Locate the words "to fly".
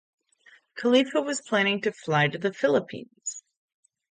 1.81-2.27